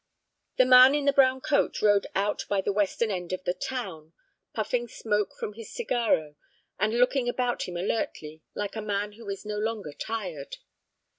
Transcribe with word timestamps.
The 0.57 0.65
man 0.65 0.95
in 0.95 1.05
the 1.05 1.13
brown 1.13 1.41
coat 1.41 1.79
rode 1.79 2.07
out 2.15 2.45
by 2.49 2.59
the 2.59 2.71
western 2.73 3.11
end 3.11 3.33
of 3.33 3.43
the 3.43 3.53
town, 3.53 4.13
puffing 4.51 4.87
smoke 4.87 5.35
from 5.39 5.53
his 5.53 5.69
cigarro, 5.71 6.37
and 6.79 6.97
looking 6.97 7.29
about 7.29 7.67
him 7.67 7.77
alertly 7.77 8.41
like 8.55 8.75
a 8.75 8.81
man 8.81 9.11
who 9.11 9.29
is 9.29 9.45
no 9.45 9.59
longer 9.59 9.93
tired. 9.93 10.57